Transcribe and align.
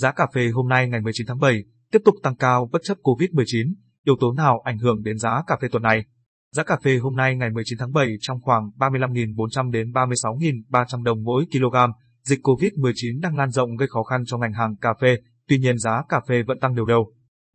Giá 0.00 0.12
cà 0.12 0.26
phê 0.34 0.48
hôm 0.54 0.68
nay 0.68 0.88
ngày 0.88 1.00
19 1.00 1.26
tháng 1.26 1.38
7 1.38 1.64
tiếp 1.92 1.98
tục 2.04 2.14
tăng 2.22 2.36
cao 2.36 2.68
bất 2.72 2.78
chấp 2.84 2.98
Covid-19, 3.02 3.72
yếu 4.04 4.16
tố 4.20 4.32
nào 4.32 4.60
ảnh 4.64 4.78
hưởng 4.78 5.02
đến 5.02 5.18
giá 5.18 5.42
cà 5.46 5.56
phê 5.62 5.68
tuần 5.72 5.82
này? 5.82 6.04
Giá 6.52 6.62
cà 6.62 6.76
phê 6.84 6.96
hôm 6.96 7.16
nay 7.16 7.36
ngày 7.36 7.50
19 7.50 7.78
tháng 7.78 7.92
7 7.92 8.08
trong 8.20 8.40
khoảng 8.40 8.70
35.400 8.78 9.70
đến 9.70 9.90
36.300 9.92 11.02
đồng 11.02 11.24
mỗi 11.24 11.44
kg. 11.52 11.76
Dịch 12.22 12.40
Covid-19 12.42 13.20
đang 13.20 13.36
lan 13.36 13.50
rộng 13.50 13.76
gây 13.76 13.88
khó 13.88 14.02
khăn 14.02 14.22
cho 14.26 14.38
ngành 14.38 14.52
hàng 14.52 14.76
cà 14.76 14.94
phê, 15.00 15.16
tuy 15.48 15.58
nhiên 15.58 15.78
giá 15.78 16.02
cà 16.08 16.20
phê 16.28 16.42
vẫn 16.42 16.60
tăng 16.60 16.74
đều 16.74 16.86
đều. 16.86 17.04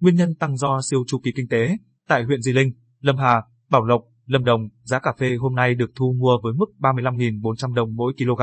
Nguyên 0.02 0.16
nhân 0.16 0.36
tăng 0.36 0.58
do 0.58 0.80
siêu 0.90 1.04
chu 1.08 1.20
kỳ 1.24 1.32
kinh 1.36 1.48
tế. 1.48 1.78
Tại 2.08 2.24
huyện 2.24 2.42
Di 2.42 2.54
Linh, 2.54 2.72
Lâm 3.00 3.18
Hà, 3.18 3.42
Bảo 3.70 3.86
Lộc, 3.86 4.02
Lâm 4.26 4.44
Đồng, 4.44 4.62
giá 4.84 5.00
cà 5.00 5.14
phê 5.20 5.36
hôm 5.36 5.56
nay 5.56 5.76
được 5.76 5.92
thu 5.96 6.16
mua 6.20 6.38
với 6.44 6.54
mức 6.54 6.66
35.400 6.80 7.74
đồng 7.74 7.96
mỗi 7.96 8.14
kg. 8.18 8.42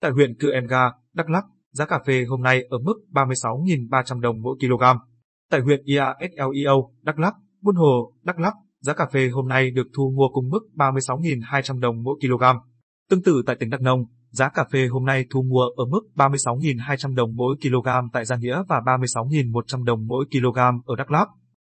Tại 0.00 0.10
huyện 0.10 0.34
Cư 0.38 0.52
Enga, 0.52 0.90
Đắk 1.14 1.30
Lắk, 1.30 1.44
giá 1.74 1.86
cà 1.86 1.98
phê 2.06 2.24
hôm 2.28 2.42
nay 2.42 2.62
ở 2.70 2.78
mức 2.78 2.94
36.300 3.12 4.20
đồng 4.20 4.42
mỗi 4.42 4.56
kg. 4.60 4.84
Tại 5.50 5.60
huyện 5.60 5.82
IASLEO, 5.84 6.90
Đắk 7.02 7.18
Lắk, 7.18 7.34
Buôn 7.60 7.76
Hồ, 7.76 8.12
Đắk 8.22 8.38
Lắk, 8.38 8.54
giá 8.80 8.94
cà 8.94 9.06
phê 9.12 9.28
hôm 9.28 9.48
nay 9.48 9.70
được 9.70 9.86
thu 9.96 10.12
mua 10.16 10.28
cùng 10.32 10.48
mức 10.48 10.60
36.200 10.74 11.80
đồng 11.80 12.02
mỗi 12.02 12.16
kg. 12.20 12.44
Tương 13.10 13.22
tự 13.22 13.42
tại 13.46 13.56
tỉnh 13.60 13.70
Đắk 13.70 13.80
Nông, 13.80 14.04
giá 14.30 14.48
cà 14.48 14.64
phê 14.72 14.86
hôm 14.86 15.04
nay 15.04 15.24
thu 15.30 15.42
mua 15.42 15.62
ở 15.76 15.84
mức 15.90 16.00
36.200 16.14 17.14
đồng 17.14 17.36
mỗi 17.36 17.56
kg 17.62 17.88
tại 18.12 18.24
Gia 18.24 18.36
Nghĩa 18.36 18.62
và 18.68 18.80
36.100 18.80 19.84
đồng 19.84 20.06
mỗi 20.06 20.24
kg 20.30 20.58
ở 20.86 20.96
Đắk 20.96 21.10
Lắk. 21.10 21.28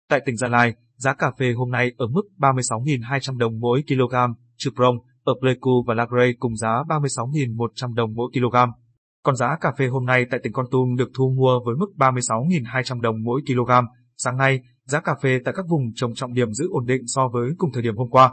Tại 0.08 0.20
tỉnh 0.26 0.36
Gia 0.36 0.48
Lai, 0.48 0.74
giá 0.96 1.14
cà 1.14 1.30
phê 1.38 1.52
hôm 1.52 1.70
nay 1.70 1.92
ở 1.96 2.06
mức 2.06 2.22
36.200 2.38 3.38
đồng 3.38 3.60
mỗi 3.60 3.84
kg, 3.88 4.14
Trư 4.56 4.70
Prong, 4.76 4.96
ở 5.24 5.34
Pleiku 5.40 5.84
và 5.86 5.94
Lagray 5.94 6.34
cùng 6.38 6.56
giá 6.56 6.82
36.100 6.88 7.94
đồng 7.94 8.14
mỗi 8.14 8.30
kg. 8.34 8.56
Còn 9.24 9.36
giá 9.36 9.56
cà 9.60 9.72
phê 9.78 9.86
hôm 9.86 10.04
nay 10.04 10.26
tại 10.30 10.40
tỉnh 10.42 10.52
Con 10.52 10.66
Tum 10.70 10.96
được 10.96 11.10
thu 11.14 11.34
mua 11.36 11.60
với 11.64 11.74
mức 11.76 11.86
36.200 11.96 13.00
đồng 13.00 13.22
mỗi 13.24 13.40
kg. 13.46 13.70
Sáng 14.16 14.36
nay, 14.36 14.60
giá 14.84 15.00
cà 15.00 15.14
phê 15.22 15.38
tại 15.44 15.54
các 15.56 15.66
vùng 15.68 15.82
trồng 15.94 16.14
trọng 16.14 16.34
điểm 16.34 16.52
giữ 16.52 16.68
ổn 16.70 16.86
định 16.86 17.02
so 17.06 17.28
với 17.32 17.50
cùng 17.58 17.70
thời 17.72 17.82
điểm 17.82 17.96
hôm 17.96 18.10
qua. 18.10 18.32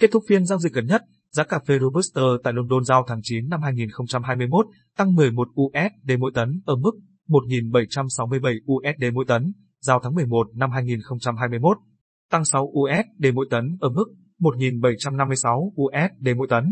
Kết 0.00 0.10
thúc 0.12 0.22
phiên 0.28 0.46
giao 0.46 0.58
dịch 0.58 0.72
gần 0.72 0.86
nhất, 0.86 1.02
giá 1.30 1.44
cà 1.44 1.58
phê 1.66 1.78
Robusta 1.78 2.22
tại 2.44 2.52
London 2.52 2.84
giao 2.84 3.04
tháng 3.08 3.20
9 3.22 3.48
năm 3.48 3.62
2021 3.62 4.66
tăng 4.96 5.14
11 5.14 5.48
USD 5.60 6.18
mỗi 6.18 6.30
tấn 6.34 6.60
ở 6.64 6.76
mức 6.76 6.92
1.767 7.28 8.58
USD 8.72 9.14
mỗi 9.14 9.24
tấn, 9.28 9.52
giao 9.80 10.00
tháng 10.02 10.14
11 10.14 10.46
năm 10.54 10.70
2021 10.70 11.76
tăng 12.30 12.44
6 12.44 12.62
USD 12.64 13.26
mỗi 13.34 13.46
tấn 13.50 13.76
ở 13.80 13.88
mức 13.88 14.04
1.756 14.40 15.70
USD 15.82 16.28
mỗi 16.36 16.46
tấn. 16.50 16.64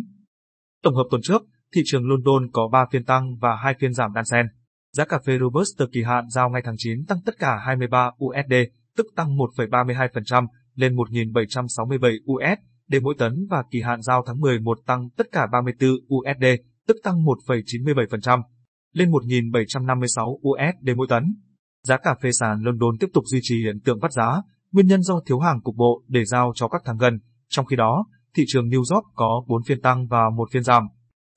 Tổng 0.82 0.94
hợp 0.94 1.04
tuần 1.10 1.22
trước, 1.22 1.42
thị 1.74 1.82
trường 1.84 2.08
London 2.08 2.50
có 2.52 2.68
3 2.72 2.86
phiên 2.92 3.04
tăng 3.04 3.36
và 3.40 3.56
2 3.56 3.74
phiên 3.80 3.94
giảm 3.94 4.12
đan 4.14 4.24
xen. 4.24 4.46
Giá 4.92 5.04
cà 5.04 5.18
phê 5.26 5.38
Robusta 5.40 5.84
kỳ 5.92 6.02
hạn 6.02 6.28
giao 6.28 6.50
ngay 6.50 6.62
tháng 6.64 6.74
9 6.78 7.04
tăng 7.08 7.18
tất 7.26 7.34
cả 7.38 7.58
23 7.66 8.10
USD, 8.24 8.54
tức 8.96 9.06
tăng 9.16 9.36
1,32% 9.36 10.46
lên 10.74 10.96
1.767 10.96 12.18
USD 12.32 13.02
mỗi 13.02 13.14
tấn 13.18 13.46
và 13.50 13.64
kỳ 13.70 13.80
hạn 13.80 14.02
giao 14.02 14.22
tháng 14.26 14.40
11 14.40 14.78
tăng 14.86 15.08
tất 15.16 15.26
cả 15.32 15.46
34 15.52 15.90
USD, 15.90 16.44
tức 16.86 16.96
tăng 17.02 17.24
1,97% 17.24 18.42
lên 18.92 19.10
1.756 19.10 20.38
USD 20.48 20.96
mỗi 20.96 21.06
tấn. 21.10 21.34
Giá 21.82 21.96
cà 21.96 22.14
phê 22.22 22.30
sàn 22.32 22.62
London 22.62 22.98
tiếp 23.00 23.06
tục 23.14 23.24
duy 23.26 23.38
trì 23.42 23.62
hiện 23.64 23.80
tượng 23.84 23.98
vắt 24.00 24.12
giá, 24.12 24.42
nguyên 24.72 24.86
nhân 24.86 25.02
do 25.02 25.20
thiếu 25.26 25.38
hàng 25.38 25.60
cục 25.60 25.76
bộ 25.76 26.02
để 26.08 26.24
giao 26.24 26.52
cho 26.54 26.68
các 26.68 26.82
tháng 26.84 26.98
gần. 26.98 27.20
Trong 27.48 27.66
khi 27.66 27.76
đó, 27.76 28.06
thị 28.34 28.44
trường 28.46 28.68
New 28.68 28.94
York 28.94 29.06
có 29.14 29.44
4 29.46 29.62
phiên 29.66 29.80
tăng 29.80 30.06
và 30.06 30.30
một 30.36 30.48
phiên 30.52 30.62
giảm. 30.62 30.88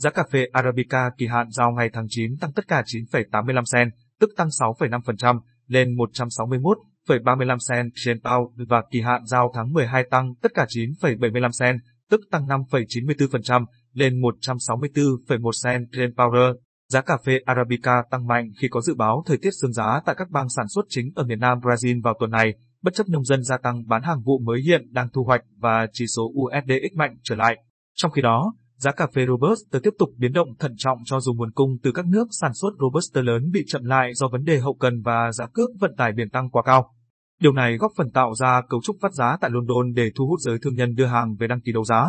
Giá 0.01 0.09
cà 0.09 0.23
phê 0.31 0.45
Arabica 0.51 1.09
kỳ 1.17 1.27
hạn 1.27 1.47
giao 1.51 1.71
ngày 1.71 1.89
tháng 1.93 2.05
9 2.09 2.37
tăng 2.41 2.51
tất 2.51 2.67
cả 2.67 2.83
9,85 3.11 3.63
sen, 3.65 3.89
tức 4.19 4.29
tăng 4.37 4.47
6,5% 4.47 5.39
lên 5.67 5.95
161,35 5.95 7.57
sen 7.69 7.89
trên 7.95 8.19
pound 8.23 8.69
và 8.69 8.83
kỳ 8.91 9.01
hạn 9.01 9.25
giao 9.25 9.51
tháng 9.55 9.73
12 9.73 10.03
tăng 10.11 10.35
tất 10.41 10.51
cả 10.53 10.65
9,75 10.69 11.51
sen, 11.51 11.77
tức 12.09 12.21
tăng 12.31 12.47
5,94% 12.47 13.65
lên 13.93 14.21
164,1 14.21 15.51
sen 15.63 15.87
trên 15.91 16.15
pound. 16.17 16.57
Giá 16.89 17.01
cà 17.01 17.17
phê 17.25 17.39
Arabica 17.45 18.03
tăng 18.11 18.27
mạnh 18.27 18.49
khi 18.61 18.67
có 18.71 18.81
dự 18.81 18.95
báo 18.95 19.23
thời 19.25 19.37
tiết 19.37 19.51
sương 19.61 19.73
giá 19.73 20.01
tại 20.05 20.15
các 20.17 20.29
bang 20.29 20.49
sản 20.49 20.65
xuất 20.67 20.85
chính 20.89 21.11
ở 21.15 21.23
miền 21.23 21.39
Nam 21.39 21.59
Brazil 21.59 22.01
vào 22.03 22.13
tuần 22.19 22.31
này, 22.31 22.53
bất 22.81 22.93
chấp 22.93 23.09
nông 23.09 23.25
dân 23.25 23.43
gia 23.43 23.57
tăng 23.57 23.87
bán 23.87 24.01
hàng 24.03 24.21
vụ 24.25 24.39
mới 24.39 24.61
hiện 24.61 24.93
đang 24.93 25.07
thu 25.13 25.23
hoạch 25.23 25.41
và 25.57 25.87
chỉ 25.93 26.05
số 26.07 26.31
USDX 26.39 26.95
mạnh 26.95 27.17
trở 27.23 27.35
lại. 27.35 27.57
Trong 27.95 28.11
khi 28.11 28.21
đó, 28.21 28.53
giá 28.81 28.91
cà 28.91 29.07
phê 29.15 29.25
Robusta 29.27 29.79
tiếp 29.83 29.93
tục 29.99 30.09
biến 30.17 30.33
động 30.33 30.47
thận 30.59 30.73
trọng 30.77 30.97
cho 31.05 31.19
dù 31.19 31.33
nguồn 31.33 31.51
cung 31.51 31.77
từ 31.83 31.91
các 31.91 32.05
nước 32.05 32.27
sản 32.41 32.53
xuất 32.53 32.69
Robusta 32.79 33.21
lớn 33.21 33.51
bị 33.51 33.63
chậm 33.67 33.83
lại 33.83 34.13
do 34.13 34.27
vấn 34.27 34.43
đề 34.43 34.59
hậu 34.59 34.73
cần 34.73 35.01
và 35.01 35.31
giá 35.31 35.45
cước 35.53 35.69
vận 35.79 35.95
tải 35.97 36.11
biển 36.11 36.29
tăng 36.29 36.49
quá 36.49 36.63
cao. 36.65 36.93
Điều 37.41 37.51
này 37.51 37.77
góp 37.77 37.91
phần 37.97 38.11
tạo 38.11 38.33
ra 38.35 38.61
cấu 38.69 38.81
trúc 38.83 38.95
phát 39.01 39.13
giá 39.13 39.37
tại 39.41 39.51
London 39.53 39.93
để 39.93 40.11
thu 40.15 40.27
hút 40.27 40.39
giới 40.39 40.57
thương 40.61 40.75
nhân 40.75 40.95
đưa 40.95 41.05
hàng 41.05 41.35
về 41.39 41.47
đăng 41.47 41.61
ký 41.61 41.71
đấu 41.71 41.83
giá. 41.83 42.07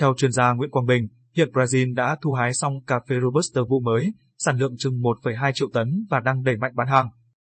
Theo 0.00 0.14
chuyên 0.16 0.32
gia 0.32 0.52
Nguyễn 0.52 0.70
Quang 0.70 0.86
Bình, 0.86 1.08
hiện 1.36 1.50
Brazil 1.52 1.94
đã 1.94 2.16
thu 2.22 2.32
hái 2.32 2.54
xong 2.54 2.72
cà 2.86 3.00
phê 3.08 3.16
Robusta 3.22 3.60
vụ 3.68 3.80
mới, 3.80 4.12
sản 4.38 4.58
lượng 4.58 4.74
chừng 4.78 5.00
1,2 5.00 5.52
triệu 5.54 5.68
tấn 5.72 6.06
và 6.10 6.20
đang 6.20 6.42
đẩy 6.42 6.56
mạnh 6.56 6.72
bán 6.74 6.88
hàng. 6.88 7.08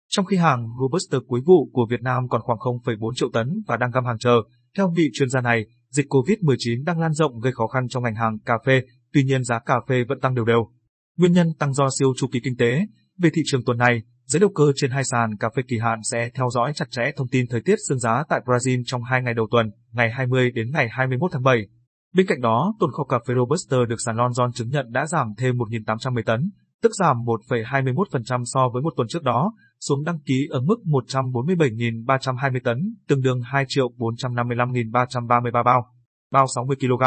Trong 0.08 0.24
khi 0.24 0.36
hàng 0.36 0.68
Robusta 0.80 1.18
cuối 1.26 1.40
vụ 1.46 1.68
của 1.72 1.86
Việt 1.90 2.02
Nam 2.02 2.28
còn 2.28 2.40
khoảng 2.42 2.58
0,4 2.58 3.14
triệu 3.14 3.28
tấn 3.32 3.62
và 3.66 3.76
đang 3.76 3.90
găm 3.90 4.04
hàng 4.04 4.18
chờ, 4.18 4.36
theo 4.76 4.92
vị 4.96 5.10
chuyên 5.12 5.28
gia 5.28 5.40
này, 5.40 5.66
dịch 5.92 6.06
COVID-19 6.08 6.84
đang 6.84 7.00
lan 7.00 7.12
rộng 7.12 7.40
gây 7.40 7.52
khó 7.52 7.66
khăn 7.66 7.88
trong 7.88 8.02
ngành 8.02 8.14
hàng 8.14 8.38
cà 8.38 8.54
phê, 8.66 8.82
tuy 9.12 9.24
nhiên 9.24 9.44
giá 9.44 9.58
cà 9.66 9.74
phê 9.88 10.04
vẫn 10.08 10.20
tăng 10.20 10.34
đều 10.34 10.44
đều. 10.44 10.68
Nguyên 11.16 11.32
nhân 11.32 11.46
tăng 11.58 11.74
do 11.74 11.88
siêu 11.98 12.12
chu 12.16 12.26
kỳ 12.32 12.40
kinh 12.44 12.56
tế. 12.56 12.80
Về 13.18 13.30
thị 13.34 13.42
trường 13.44 13.64
tuần 13.64 13.78
này, 13.78 14.02
giới 14.26 14.40
đầu 14.40 14.50
cơ 14.54 14.72
trên 14.76 14.90
hai 14.90 15.04
sàn 15.04 15.36
cà 15.36 15.48
phê 15.56 15.62
kỳ 15.68 15.78
hạn 15.78 15.98
sẽ 16.12 16.30
theo 16.34 16.48
dõi 16.50 16.72
chặt 16.74 16.90
chẽ 16.90 17.02
thông 17.16 17.28
tin 17.28 17.46
thời 17.50 17.60
tiết 17.60 17.76
sương 17.88 17.98
giá 17.98 18.24
tại 18.28 18.40
Brazil 18.44 18.82
trong 18.86 19.02
hai 19.02 19.22
ngày 19.22 19.34
đầu 19.34 19.46
tuần, 19.50 19.70
ngày 19.92 20.10
20 20.10 20.50
đến 20.50 20.70
ngày 20.72 20.88
21 20.90 21.30
tháng 21.32 21.42
7. 21.42 21.66
Bên 22.14 22.26
cạnh 22.26 22.40
đó, 22.40 22.74
tồn 22.80 22.90
kho 22.92 23.04
cà 23.04 23.18
phê 23.28 23.34
Robusta 23.34 23.76
được 23.88 24.00
sàn 24.06 24.16
London 24.16 24.52
chứng 24.52 24.68
nhận 24.68 24.92
đã 24.92 25.06
giảm 25.06 25.26
thêm 25.38 25.56
1.810 25.56 26.22
tấn, 26.26 26.50
tức 26.82 26.92
giảm 26.94 27.16
1,21% 27.16 28.42
so 28.44 28.68
với 28.72 28.82
một 28.82 28.92
tuần 28.96 29.08
trước 29.08 29.22
đó, 29.22 29.52
xuống 29.80 30.04
đăng 30.04 30.18
ký 30.20 30.46
ở 30.50 30.60
mức 30.60 30.76
147.320 30.84 32.60
tấn, 32.64 32.96
tương 33.08 33.22
đương 33.22 33.40
2 33.44 33.64
triệu 33.68 33.92
455.333 33.98 35.64
bao, 35.64 35.86
bao 36.30 36.46
60 36.54 36.76
kg. 36.80 37.02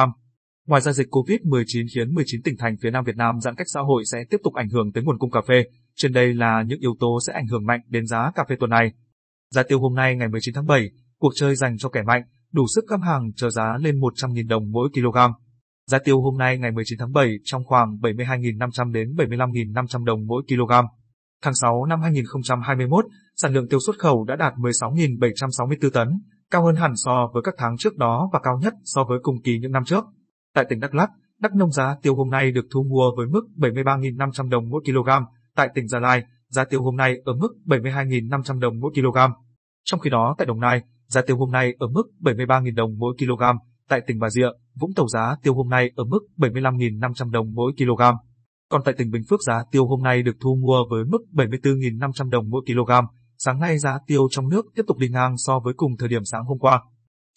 Ngoài 0.67 0.81
ra 0.81 0.91
dịch 0.91 1.07
COVID-19 1.11 1.85
khiến 1.95 2.13
19 2.13 2.41
tỉnh 2.43 2.55
thành 2.59 2.75
phía 2.81 2.91
Nam 2.91 3.03
Việt 3.03 3.15
Nam 3.15 3.39
giãn 3.39 3.55
cách 3.55 3.67
xã 3.73 3.79
hội 3.79 4.03
sẽ 4.11 4.17
tiếp 4.29 4.37
tục 4.43 4.53
ảnh 4.53 4.69
hưởng 4.69 4.91
tới 4.91 5.03
nguồn 5.03 5.19
cung 5.19 5.31
cà 5.31 5.41
phê, 5.47 5.63
trên 5.95 6.13
đây 6.13 6.33
là 6.33 6.63
những 6.67 6.79
yếu 6.79 6.95
tố 6.99 7.19
sẽ 7.27 7.33
ảnh 7.33 7.47
hưởng 7.47 7.65
mạnh 7.65 7.81
đến 7.87 8.07
giá 8.07 8.31
cà 8.35 8.43
phê 8.49 8.55
tuần 8.59 8.69
này. 8.69 8.91
Giá 9.51 9.63
tiêu 9.63 9.79
hôm 9.79 9.95
nay 9.95 10.15
ngày 10.15 10.27
19 10.27 10.53
tháng 10.53 10.67
7, 10.67 10.89
cuộc 11.19 11.31
chơi 11.35 11.55
dành 11.55 11.77
cho 11.77 11.89
kẻ 11.89 12.01
mạnh, 12.07 12.21
đủ 12.53 12.65
sức 12.75 12.85
găm 12.89 13.01
hàng 13.01 13.31
chờ 13.35 13.49
giá 13.49 13.77
lên 13.79 13.99
100.000 13.99 14.47
đồng 14.47 14.71
mỗi 14.71 14.89
kg. 14.93 15.17
Giá 15.91 15.99
tiêu 15.99 16.21
hôm 16.21 16.37
nay 16.37 16.57
ngày 16.57 16.71
19 16.71 16.99
tháng 16.99 17.11
7 17.11 17.33
trong 17.43 17.63
khoảng 17.65 17.97
72.500 18.01 18.91
đến 18.91 19.13
75.500 19.15 20.03
đồng 20.03 20.25
mỗi 20.27 20.43
kg. 20.47 20.71
Tháng 21.43 21.53
6 21.53 21.85
năm 21.85 22.01
2021, 22.01 23.05
sản 23.35 23.53
lượng 23.53 23.67
tiêu 23.69 23.79
xuất 23.85 23.99
khẩu 23.99 24.23
đã 24.23 24.35
đạt 24.35 24.53
16.764 24.53 25.89
tấn, 25.89 26.07
cao 26.51 26.65
hơn 26.65 26.75
hẳn 26.75 26.91
so 26.95 27.29
với 27.33 27.43
các 27.43 27.55
tháng 27.57 27.77
trước 27.77 27.97
đó 27.97 28.29
và 28.33 28.39
cao 28.43 28.59
nhất 28.61 28.73
so 28.83 29.03
với 29.03 29.19
cùng 29.21 29.41
kỳ 29.43 29.59
những 29.59 29.71
năm 29.71 29.85
trước. 29.85 30.05
Tại 30.53 30.65
tỉnh 30.69 30.79
Đắk 30.79 30.95
Lắk, 30.95 31.09
Đắk 31.39 31.55
Nông 31.55 31.71
giá 31.71 31.95
tiêu 32.01 32.15
hôm 32.15 32.29
nay 32.29 32.51
được 32.51 32.65
thu 32.73 32.83
mua 32.83 33.11
với 33.17 33.27
mức 33.27 33.41
73.500 33.57 34.49
đồng 34.49 34.69
mỗi 34.69 34.81
kg. 34.85 35.09
Tại 35.55 35.69
tỉnh 35.75 35.87
Gia 35.87 35.99
Lai, 35.99 36.23
giá 36.47 36.65
tiêu 36.65 36.83
hôm 36.83 36.95
nay 36.95 37.15
ở 37.25 37.33
mức 37.33 37.49
72.500 37.65 38.59
đồng 38.59 38.79
mỗi 38.79 38.91
kg. 38.95 39.17
Trong 39.83 39.99
khi 39.99 40.09
đó 40.09 40.35
tại 40.37 40.45
Đồng 40.45 40.59
Nai, 40.59 40.81
giá 41.07 41.21
tiêu 41.21 41.37
hôm 41.37 41.51
nay 41.51 41.73
ở 41.79 41.87
mức 41.87 42.03
73.000 42.21 42.75
đồng 42.75 42.97
mỗi 42.97 43.15
kg. 43.19 43.43
Tại 43.89 44.01
tỉnh 44.07 44.19
Bà 44.19 44.29
Rịa, 44.29 44.47
Vũng 44.75 44.93
Tàu 44.95 45.07
giá 45.07 45.35
tiêu 45.43 45.55
hôm 45.55 45.69
nay 45.69 45.91
ở 45.95 46.03
mức 46.03 46.19
75.500 46.37 47.31
đồng 47.31 47.53
mỗi 47.53 47.71
kg. 47.77 48.01
Còn 48.69 48.81
tại 48.85 48.93
tỉnh 48.97 49.11
Bình 49.11 49.21
Phước 49.29 49.41
giá 49.41 49.63
tiêu 49.71 49.87
hôm 49.87 50.03
nay 50.03 50.23
được 50.23 50.35
thu 50.41 50.55
mua 50.55 50.77
với 50.89 51.05
mức 51.05 51.17
74.500 51.33 52.29
đồng 52.29 52.49
mỗi 52.49 52.61
kg. 52.65 52.91
Sáng 53.37 53.59
nay 53.59 53.77
giá 53.77 53.97
tiêu 54.07 54.27
trong 54.31 54.49
nước 54.49 54.65
tiếp 54.75 54.83
tục 54.87 54.97
đi 54.97 55.09
ngang 55.09 55.33
so 55.37 55.59
với 55.59 55.73
cùng 55.77 55.97
thời 55.99 56.09
điểm 56.09 56.21
sáng 56.25 56.43
hôm 56.45 56.59
qua. 56.59 56.81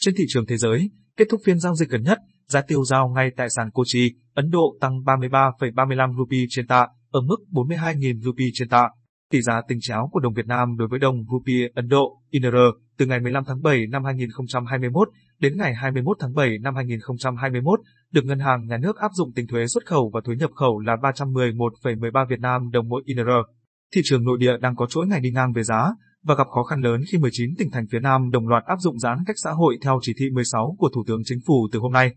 Trên 0.00 0.14
thị 0.18 0.24
trường 0.28 0.46
thế 0.46 0.56
giới, 0.56 0.90
kết 1.16 1.24
thúc 1.30 1.40
phiên 1.44 1.58
giao 1.58 1.74
dịch 1.74 1.88
gần 1.88 2.02
nhất, 2.02 2.18
giá 2.46 2.60
tiêu 2.62 2.84
giao 2.84 3.08
ngay 3.08 3.30
tại 3.36 3.48
sàn 3.50 3.70
Kochi, 3.70 4.10
Ấn 4.34 4.50
Độ 4.50 4.76
tăng 4.80 4.92
33,35 5.04 6.16
rupee 6.18 6.40
trên 6.48 6.66
tạ, 6.66 6.88
ở 7.10 7.20
mức 7.20 7.36
42.000 7.50 8.20
rupee 8.20 8.46
trên 8.54 8.68
tạ. 8.68 8.88
Tỷ 9.32 9.42
giá 9.42 9.62
tính 9.68 9.78
cháo 9.80 10.08
của 10.12 10.20
đồng 10.20 10.34
Việt 10.34 10.46
Nam 10.46 10.76
đối 10.76 10.88
với 10.88 10.98
đồng 10.98 11.24
rupee 11.30 11.68
Ấn 11.74 11.88
Độ, 11.88 12.22
INR, 12.30 12.56
từ 12.98 13.06
ngày 13.06 13.20
15 13.20 13.44
tháng 13.46 13.62
7 13.62 13.86
năm 13.86 14.04
2021 14.04 15.08
đến 15.38 15.56
ngày 15.56 15.74
21 15.74 16.16
tháng 16.20 16.34
7 16.34 16.58
năm 16.58 16.74
2021, 16.74 17.80
được 18.12 18.24
Ngân 18.24 18.38
hàng 18.38 18.66
Nhà 18.66 18.76
nước 18.76 18.96
áp 18.96 19.10
dụng 19.14 19.32
tính 19.32 19.46
thuế 19.46 19.66
xuất 19.66 19.86
khẩu 19.86 20.10
và 20.14 20.20
thuế 20.24 20.36
nhập 20.36 20.50
khẩu 20.54 20.78
là 20.78 20.96
311,13 21.02 22.26
Việt 22.28 22.40
Nam 22.40 22.70
đồng 22.70 22.88
mỗi 22.88 23.02
INR. 23.04 23.28
Thị 23.94 24.00
trường 24.04 24.24
nội 24.24 24.38
địa 24.40 24.56
đang 24.60 24.76
có 24.76 24.86
chuỗi 24.86 25.06
ngày 25.06 25.20
đi 25.20 25.30
ngang 25.30 25.52
về 25.52 25.62
giá 25.62 25.84
và 26.22 26.34
gặp 26.34 26.46
khó 26.54 26.62
khăn 26.62 26.80
lớn 26.80 27.00
khi 27.12 27.18
19 27.18 27.50
tỉnh 27.58 27.70
thành 27.70 27.86
phía 27.90 28.00
Nam 28.00 28.30
đồng 28.30 28.48
loạt 28.48 28.64
áp 28.64 28.76
dụng 28.80 28.98
giãn 28.98 29.18
cách 29.26 29.36
xã 29.44 29.50
hội 29.50 29.78
theo 29.84 29.98
chỉ 30.02 30.12
thị 30.18 30.26
16 30.32 30.76
của 30.78 30.90
Thủ 30.94 31.04
tướng 31.06 31.20
Chính 31.24 31.38
phủ 31.46 31.68
từ 31.72 31.78
hôm 31.78 31.92
nay. 31.92 32.14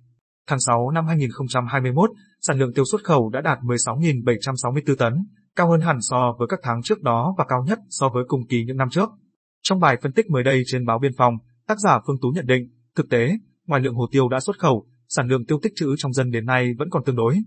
Tháng 0.48 0.60
6 0.60 0.92
năm 0.92 1.06
2021, 1.08 2.10
sản 2.42 2.60
lượng 2.60 2.74
tiêu 2.76 2.86
xuất 2.92 3.04
khẩu 3.04 3.30
đã 3.30 3.42
đạt 3.42 3.60
16.764 3.60 4.96
tấn, 4.96 5.14
cao 5.56 5.70
hơn 5.70 5.82
hẳn 5.82 5.98
so 6.02 6.36
với 6.40 6.48
các 6.48 6.60
tháng 6.64 6.82
trước 6.84 7.02
đó 7.02 7.36
và 7.38 7.46
cao 7.50 7.64
nhất 7.68 7.80
so 7.90 8.10
với 8.10 8.24
cùng 8.28 8.48
kỳ 8.48 8.66
những 8.66 8.78
năm 8.78 8.90
trước. 8.90 9.10
Trong 9.64 9.80
bài 9.80 9.98
phân 10.04 10.12
tích 10.12 10.30
mới 10.30 10.44
đây 10.44 10.64
trên 10.66 10.86
báo 10.86 11.00
Biên 11.00 11.12
phòng, 11.18 11.34
tác 11.68 11.80
giả 11.80 12.00
Phương 12.08 12.18
Tú 12.22 12.30
nhận 12.36 12.46
định, 12.46 12.70
thực 12.96 13.10
tế, 13.10 13.38
ngoài 13.68 13.82
lượng 13.82 13.96
hồ 13.96 14.08
tiêu 14.12 14.30
đã 14.30 14.40
xuất 14.40 14.60
khẩu, 14.60 14.88
sản 15.10 15.28
lượng 15.28 15.46
tiêu 15.46 15.60
tích 15.62 15.74
trữ 15.76 15.96
trong 15.98 16.14
dân 16.14 16.32
đến 16.32 16.46
nay 16.46 16.74
vẫn 16.78 16.90
còn 16.90 17.04
tương 17.06 17.16
đối. 17.16 17.38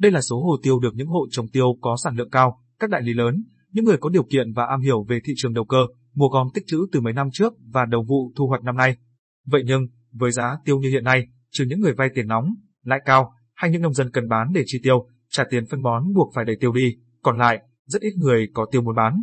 Đây 0.00 0.12
là 0.12 0.20
số 0.20 0.42
hồ 0.42 0.56
tiêu 0.62 0.80
được 0.80 0.94
những 0.94 1.08
hộ 1.08 1.26
trồng 1.30 1.48
tiêu 1.48 1.66
có 1.80 1.96
sản 2.04 2.16
lượng 2.16 2.30
cao, 2.30 2.60
các 2.78 2.90
đại 2.90 3.02
lý 3.02 3.12
lớn, 3.12 3.44
những 3.72 3.84
người 3.84 3.96
có 4.00 4.08
điều 4.08 4.24
kiện 4.24 4.52
và 4.52 4.66
am 4.66 4.80
hiểu 4.80 5.04
về 5.08 5.20
thị 5.24 5.32
trường 5.36 5.52
đầu 5.52 5.64
cơ, 5.64 5.78
mua 6.14 6.28
gom 6.28 6.48
tích 6.54 6.64
trữ 6.66 6.86
từ 6.92 7.00
mấy 7.00 7.12
năm 7.12 7.28
trước 7.32 7.52
và 7.72 7.84
đầu 7.84 8.04
vụ 8.08 8.32
thu 8.36 8.46
hoạch 8.46 8.64
năm 8.64 8.76
nay. 8.76 8.96
Vậy 9.46 9.62
nhưng, 9.66 9.86
với 10.12 10.30
giá 10.30 10.56
tiêu 10.64 10.78
như 10.78 10.88
hiện 10.88 11.04
nay, 11.04 11.26
trừ 11.52 11.64
những 11.68 11.80
người 11.80 11.92
vay 11.92 12.08
tiền 12.14 12.26
nóng, 12.26 12.54
lãi 12.84 13.00
cao, 13.04 13.32
hay 13.54 13.70
những 13.70 13.82
nông 13.82 13.94
dân 13.94 14.10
cần 14.10 14.28
bán 14.28 14.48
để 14.54 14.62
chi 14.66 14.78
tiêu, 14.82 15.08
trả 15.30 15.44
tiền 15.50 15.64
phân 15.70 15.82
bón 15.82 16.12
buộc 16.14 16.32
phải 16.34 16.44
đẩy 16.44 16.56
tiêu 16.60 16.72
đi, 16.72 16.96
còn 17.26 17.38
lại, 17.38 17.58
rất 17.86 18.02
ít 18.02 18.12
người 18.16 18.48
có 18.54 18.66
tiêu 18.70 18.82
muốn 18.82 18.94
bán. 18.96 19.22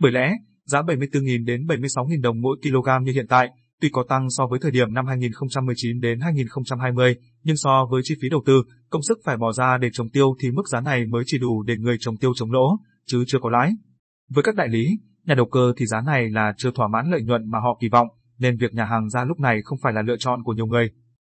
Bởi 0.00 0.12
lẽ, 0.12 0.32
giá 0.64 0.82
74.000 0.82 1.44
đến 1.44 1.66
76.000 1.66 2.22
đồng 2.22 2.40
mỗi 2.40 2.56
kg 2.62 3.04
như 3.04 3.12
hiện 3.12 3.26
tại, 3.28 3.48
tuy 3.80 3.88
có 3.92 4.04
tăng 4.08 4.26
so 4.30 4.46
với 4.46 4.58
thời 4.62 4.70
điểm 4.70 4.94
năm 4.94 5.06
2019 5.06 6.00
đến 6.00 6.20
2020, 6.20 7.16
nhưng 7.42 7.56
so 7.56 7.86
với 7.90 8.02
chi 8.04 8.14
phí 8.22 8.28
đầu 8.28 8.42
tư, 8.46 8.62
công 8.90 9.02
sức 9.02 9.18
phải 9.24 9.36
bỏ 9.36 9.52
ra 9.52 9.78
để 9.78 9.88
trồng 9.92 10.08
tiêu 10.08 10.34
thì 10.40 10.50
mức 10.50 10.68
giá 10.68 10.80
này 10.80 11.06
mới 11.06 11.22
chỉ 11.26 11.38
đủ 11.38 11.62
để 11.62 11.76
người 11.76 11.96
trồng 12.00 12.16
tiêu 12.16 12.32
chống 12.36 12.52
lỗ, 12.52 12.78
chứ 13.06 13.24
chưa 13.26 13.38
có 13.42 13.50
lãi. 13.50 13.70
Với 14.30 14.44
các 14.44 14.54
đại 14.54 14.68
lý, 14.68 14.86
nhà 15.24 15.34
đầu 15.34 15.46
cơ 15.46 15.72
thì 15.76 15.86
giá 15.86 16.00
này 16.00 16.30
là 16.30 16.52
chưa 16.56 16.70
thỏa 16.70 16.88
mãn 16.88 17.10
lợi 17.10 17.22
nhuận 17.22 17.50
mà 17.50 17.58
họ 17.58 17.78
kỳ 17.80 17.88
vọng, 17.88 18.08
nên 18.38 18.56
việc 18.56 18.74
nhà 18.74 18.84
hàng 18.84 19.08
ra 19.08 19.24
lúc 19.24 19.40
này 19.40 19.60
không 19.64 19.78
phải 19.82 19.92
là 19.92 20.02
lựa 20.02 20.16
chọn 20.18 20.42
của 20.42 20.52
nhiều 20.52 20.66
người. 20.66 20.90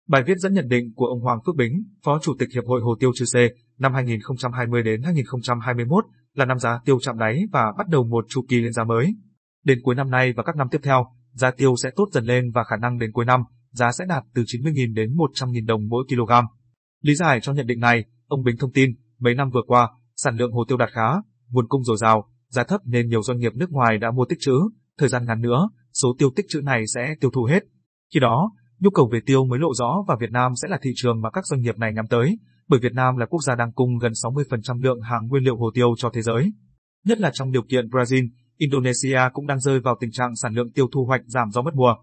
Bài 0.07 0.23
viết 0.27 0.37
dẫn 0.37 0.53
nhận 0.53 0.67
định 0.67 0.93
của 0.95 1.05
ông 1.05 1.19
Hoàng 1.19 1.39
Phước 1.45 1.55
Bính, 1.55 1.83
Phó 2.05 2.19
Chủ 2.21 2.35
tịch 2.39 2.49
Hiệp 2.53 2.63
hội 2.65 2.81
Hồ 2.81 2.95
tiêu 2.99 3.11
Chư 3.15 3.25
Sê, 3.25 3.49
năm 3.81 3.93
2020 3.93 4.83
đến 4.83 5.01
2021 5.03 6.05
là 6.33 6.45
năm 6.45 6.59
giá 6.59 6.79
tiêu 6.85 6.97
chạm 7.01 7.17
đáy 7.17 7.43
và 7.51 7.73
bắt 7.77 7.87
đầu 7.87 8.03
một 8.03 8.25
chu 8.29 8.45
kỳ 8.49 8.61
lên 8.61 8.73
giá 8.73 8.83
mới. 8.83 9.15
Đến 9.63 9.79
cuối 9.83 9.95
năm 9.95 10.09
nay 10.09 10.33
và 10.37 10.43
các 10.43 10.55
năm 10.55 10.67
tiếp 10.71 10.79
theo, 10.83 11.05
giá 11.31 11.51
tiêu 11.51 11.75
sẽ 11.75 11.89
tốt 11.95 12.05
dần 12.11 12.25
lên 12.25 12.51
và 12.51 12.63
khả 12.63 12.75
năng 12.81 12.97
đến 12.97 13.11
cuối 13.11 13.25
năm, 13.25 13.43
giá 13.71 13.91
sẽ 13.91 14.05
đạt 14.07 14.23
từ 14.33 14.43
90.000 14.43 14.93
đến 14.93 15.15
100.000 15.15 15.65
đồng 15.65 15.87
mỗi 15.89 16.03
kg. 16.09 16.31
Lý 17.01 17.15
giải 17.15 17.39
cho 17.41 17.53
nhận 17.53 17.67
định 17.67 17.79
này, 17.79 18.05
ông 18.27 18.43
Bính 18.43 18.57
thông 18.59 18.71
tin, 18.71 18.89
mấy 19.19 19.35
năm 19.35 19.49
vừa 19.49 19.61
qua, 19.67 19.89
sản 20.15 20.35
lượng 20.35 20.51
hồ 20.51 20.65
tiêu 20.67 20.77
đạt 20.77 20.89
khá, 20.91 21.07
nguồn 21.49 21.67
cung 21.67 21.83
dồi 21.83 21.97
dào, 21.97 22.29
giá 22.49 22.63
thấp 22.63 22.81
nên 22.85 23.09
nhiều 23.09 23.23
doanh 23.23 23.39
nghiệp 23.39 23.55
nước 23.55 23.71
ngoài 23.71 23.97
đã 23.97 24.11
mua 24.11 24.25
tích 24.29 24.39
trữ, 24.41 24.53
thời 24.97 25.09
gian 25.09 25.25
ngắn 25.25 25.41
nữa, 25.41 25.69
số 25.93 26.15
tiêu 26.19 26.29
tích 26.35 26.45
trữ 26.49 26.61
này 26.61 26.83
sẽ 26.95 27.15
tiêu 27.19 27.31
thụ 27.31 27.43
hết. 27.43 27.63
Khi 28.13 28.19
đó, 28.19 28.51
nhu 28.79 28.89
cầu 28.89 29.09
về 29.11 29.19
tiêu 29.25 29.45
mới 29.45 29.59
lộ 29.59 29.73
rõ 29.73 30.03
và 30.07 30.15
Việt 30.19 30.31
Nam 30.31 30.51
sẽ 30.55 30.67
là 30.67 30.77
thị 30.81 30.91
trường 30.95 31.21
mà 31.21 31.29
các 31.29 31.45
doanh 31.45 31.61
nghiệp 31.61 31.77
này 31.77 31.93
nhắm 31.93 32.07
tới, 32.07 32.37
bởi 32.71 32.79
Việt 32.79 32.93
Nam 32.93 33.17
là 33.17 33.25
quốc 33.25 33.39
gia 33.47 33.55
đang 33.55 33.71
cung 33.71 33.97
gần 33.97 34.11
60% 34.11 34.81
lượng 34.81 35.01
hàng 35.01 35.27
nguyên 35.27 35.43
liệu 35.43 35.57
hồ 35.57 35.71
tiêu 35.73 35.93
cho 35.97 36.09
thế 36.13 36.21
giới. 36.21 36.51
Nhất 37.05 37.19
là 37.19 37.31
trong 37.33 37.51
điều 37.51 37.63
kiện 37.63 37.87
Brazil, 37.87 38.27
Indonesia 38.57 39.19
cũng 39.33 39.47
đang 39.47 39.59
rơi 39.59 39.79
vào 39.79 39.97
tình 39.99 40.11
trạng 40.11 40.35
sản 40.35 40.53
lượng 40.53 40.71
tiêu 40.71 40.87
thu 40.91 41.05
hoạch 41.05 41.21
giảm 41.25 41.51
do 41.51 41.61
mất 41.61 41.73
mùa. 41.75 41.95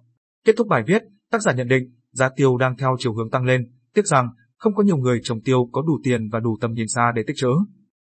Kết 0.44 0.53
thúc 0.56 0.67
bài 0.67 0.82
viết, 0.87 1.03
tác 1.31 1.43
giả 1.43 1.53
nhận 1.53 1.69
định 1.69 1.82
giá 2.12 2.29
tiêu 2.37 2.56
đang 2.56 2.76
theo 2.76 2.97
chiều 2.99 3.15
hướng 3.15 3.31
tăng 3.31 3.44
lên, 3.44 3.73
tiếc 3.94 4.06
rằng 4.06 4.29
không 4.59 4.75
có 4.75 4.82
nhiều 4.82 4.97
người 4.97 5.20
trồng 5.23 5.41
tiêu 5.41 5.69
có 5.73 5.82
đủ 5.82 6.00
tiền 6.05 6.29
và 6.29 6.41
đủ 6.41 6.56
tầm 6.61 6.73
nhìn 6.73 6.88
xa 6.88 7.12
để 7.15 7.23
tích 7.26 7.37
trữ. 7.37 7.50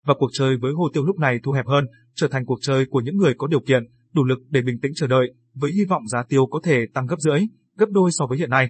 Và 0.05 0.13
cuộc 0.19 0.29
chơi 0.33 0.57
với 0.57 0.71
hồ 0.73 0.89
tiêu 0.93 1.03
lúc 1.03 1.19
này 1.19 1.39
thu 1.43 1.51
hẹp 1.51 1.67
hơn, 1.67 1.85
trở 2.15 2.27
thành 2.27 2.45
cuộc 2.45 2.59
chơi 2.61 2.85
của 2.85 3.01
những 3.01 3.17
người 3.17 3.33
có 3.37 3.47
điều 3.47 3.59
kiện, 3.59 3.83
đủ 4.13 4.23
lực 4.23 4.39
để 4.49 4.61
bình 4.61 4.79
tĩnh 4.81 4.91
chờ 4.95 5.07
đợi, 5.07 5.33
với 5.53 5.71
hy 5.71 5.85
vọng 5.85 6.07
giá 6.07 6.23
tiêu 6.29 6.45
có 6.51 6.59
thể 6.63 6.85
tăng 6.93 7.07
gấp 7.07 7.19
rưỡi, 7.19 7.39
gấp 7.77 7.89
đôi 7.89 8.11
so 8.11 8.25
với 8.25 8.37
hiện 8.37 8.49
nay. 8.49 8.69